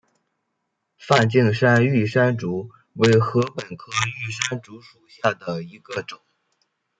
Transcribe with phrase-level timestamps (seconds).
[0.97, 6.19] 梵净山玉山竹为禾本科玉山竹属下的一个种。